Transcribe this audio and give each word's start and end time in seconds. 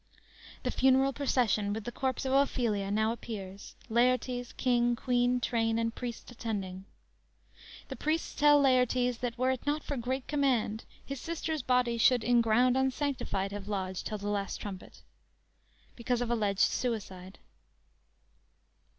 "_The 0.63 0.71
funeral 0.71 1.13
procession 1.13 1.73
with 1.73 1.83
the 1.83 1.91
corpse 1.91 2.25
of 2.25 2.33
Ophelia 2.33 2.89
now 2.89 3.11
appears, 3.11 3.75
Laertes, 3.87 4.51
King, 4.53 4.95
Queen, 4.95 5.39
train, 5.39 5.77
and 5.77 5.93
priests 5.93 6.31
attending. 6.31 6.85
The 7.87 7.95
priests 7.95 8.33
tell 8.33 8.59
Laertes 8.59 9.19
that 9.19 9.37
were 9.37 9.51
it 9.51 9.63
not 9.67 9.83
for 9.83 9.97
"great 9.97 10.27
command" 10.27 10.85
his 11.05 11.21
sister's 11.21 11.61
body 11.61 11.99
"should 11.99 12.23
in 12.23 12.41
ground 12.41 12.75
unsanctified 12.75 13.51
have 13.51 13.67
lodged 13.67 14.07
till 14.07 14.17
the 14.17 14.27
last 14.27 14.57
trumpet," 14.59 15.03
because 15.95 16.19
of 16.21 16.31
alleged 16.31 16.61
suicide. 16.61 17.37